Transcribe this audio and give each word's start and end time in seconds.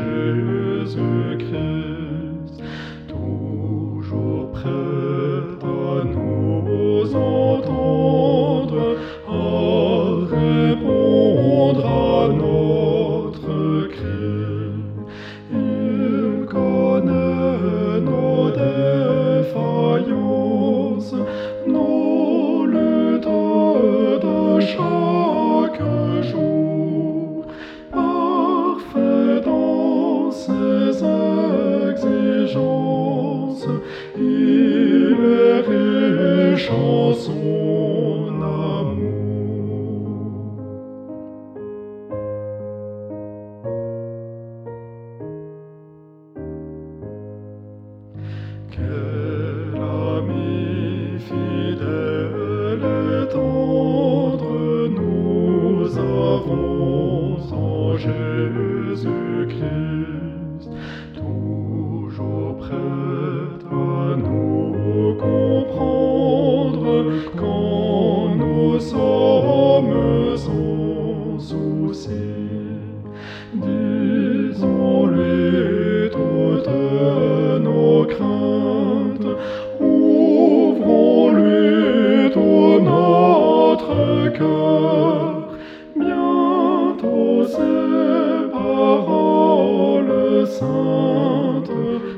Jesus 0.00 0.94
Christ. 0.94 2.09
Son 37.20 38.40
amour. 38.42 39.20
Quel 48.70 49.76
ami 49.76 51.18
fidèle 51.28 52.86
et 53.20 53.26
tendre 53.28 54.88
nous 54.88 55.98
avons 55.98 57.36
en 57.52 57.96
Jésus-Christ, 57.98 59.60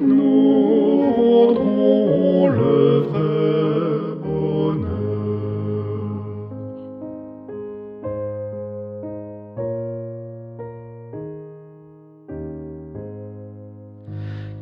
nous 0.00 0.32
rendront 1.16 2.48
le 2.48 2.98
vrai 3.08 4.16
bonheur. 4.22 4.92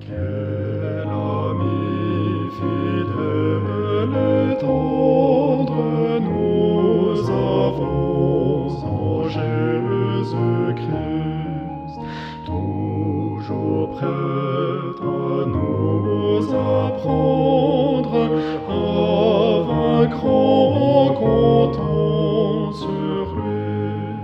Quel 0.00 1.08
ami 1.08 2.50
fidèle 2.58 4.14
et 4.16 4.58
tendre 4.58 6.20
nous 6.20 7.30
avons 7.30 8.68
en 8.84 9.28
Jésus-Christ, 9.28 10.10
toujours 13.90 13.96
prêt 13.96 14.06
à 14.06 15.46
nous 15.46 16.42
apprendre 16.54 18.14
à 18.68 18.82
vaincre 19.68 20.26
en 20.26 21.14
comptant 21.14 22.72
sur 22.72 23.24
lui. 23.36 24.16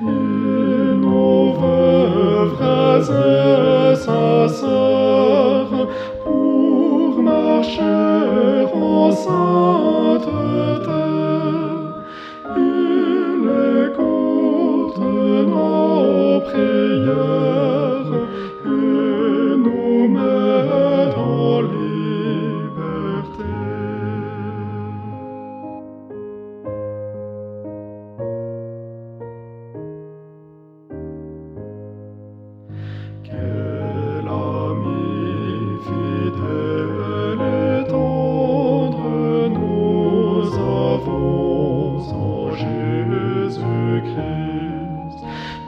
Il 0.00 1.00
nous 1.00 1.52
veut 1.52 2.50
et 3.10 3.96
sincères 3.96 5.86
pour 6.24 7.22
marcher 7.22 8.66
en 8.74 9.10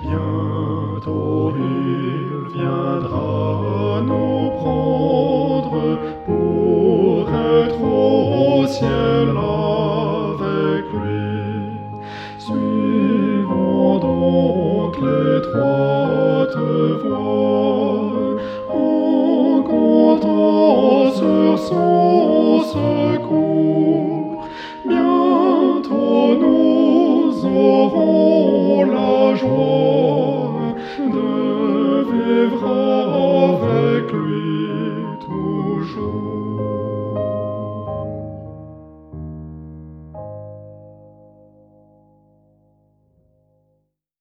Bientôt 0.07 1.36